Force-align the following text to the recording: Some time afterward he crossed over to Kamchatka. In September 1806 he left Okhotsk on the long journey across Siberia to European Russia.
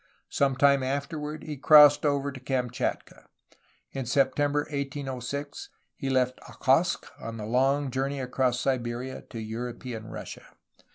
Some 0.29 0.55
time 0.55 0.81
afterward 0.81 1.43
he 1.43 1.57
crossed 1.57 2.07
over 2.07 2.31
to 2.31 2.39
Kamchatka. 2.39 3.27
In 3.91 4.07
September 4.07 4.61
1806 4.61 5.69
he 5.95 6.09
left 6.09 6.39
Okhotsk 6.49 7.05
on 7.19 7.37
the 7.37 7.45
long 7.45 7.91
journey 7.91 8.19
across 8.19 8.59
Siberia 8.59 9.21
to 9.29 9.39
European 9.39 10.07
Russia. 10.07 10.55